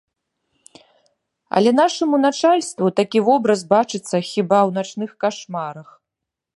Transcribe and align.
Але 1.59 1.71
нашаму 1.81 2.15
начальству 2.25 2.85
такі 3.03 3.19
вобраз 3.31 3.61
бачыцца 3.77 4.15
хіба 4.33 4.59
ў 4.67 4.79
начных 4.83 5.09
кашмарах. 5.27 5.87